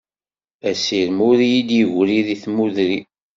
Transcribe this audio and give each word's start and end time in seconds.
Asirem 0.69 1.17
ur 1.29 1.37
yi-d-yegri 1.49 2.19
di 2.27 2.35
tmudri. 2.43 2.99